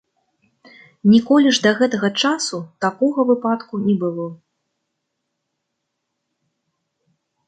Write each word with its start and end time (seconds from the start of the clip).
Ніколі 1.13 1.49
ж 1.57 1.61
да 1.65 1.73
гэтага 1.81 2.09
часу 2.23 2.57
такога 2.85 3.19
выпадку 3.31 3.73
не 3.81 3.95
было. 4.05 4.25